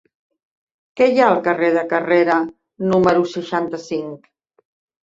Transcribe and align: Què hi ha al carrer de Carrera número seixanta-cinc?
Què 1.01 1.07
hi 1.11 1.21
ha 1.21 1.27
al 1.33 1.37
carrer 1.49 1.69
de 1.77 1.83
Carrera 1.93 2.41
número 2.95 3.31
seixanta-cinc? 3.37 4.31